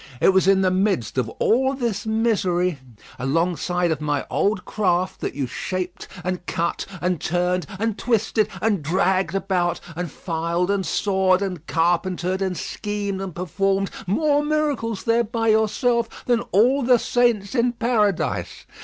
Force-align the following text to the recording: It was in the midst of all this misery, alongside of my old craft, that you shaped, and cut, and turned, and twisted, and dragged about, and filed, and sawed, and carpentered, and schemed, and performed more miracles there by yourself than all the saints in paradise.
It 0.19 0.29
was 0.33 0.47
in 0.47 0.61
the 0.61 0.71
midst 0.71 1.19
of 1.19 1.29
all 1.37 1.75
this 1.75 2.07
misery, 2.07 2.79
alongside 3.19 3.91
of 3.91 4.01
my 4.01 4.25
old 4.31 4.65
craft, 4.65 5.19
that 5.21 5.35
you 5.35 5.45
shaped, 5.45 6.07
and 6.23 6.43
cut, 6.47 6.87
and 7.01 7.21
turned, 7.21 7.67
and 7.77 7.95
twisted, 7.99 8.47
and 8.63 8.81
dragged 8.83 9.35
about, 9.35 9.79
and 9.95 10.09
filed, 10.11 10.71
and 10.71 10.87
sawed, 10.87 11.43
and 11.43 11.67
carpentered, 11.67 12.41
and 12.41 12.57
schemed, 12.57 13.21
and 13.21 13.35
performed 13.35 13.91
more 14.07 14.43
miracles 14.43 15.03
there 15.03 15.23
by 15.23 15.49
yourself 15.49 16.25
than 16.25 16.41
all 16.51 16.81
the 16.81 16.97
saints 16.97 17.53
in 17.53 17.73
paradise. 17.73 18.65